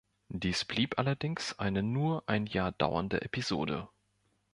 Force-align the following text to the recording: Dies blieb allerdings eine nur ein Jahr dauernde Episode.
Dies 0.29 0.65
blieb 0.65 0.97
allerdings 0.97 1.59
eine 1.59 1.83
nur 1.83 2.23
ein 2.27 2.47
Jahr 2.47 2.71
dauernde 2.71 3.21
Episode. 3.21 3.87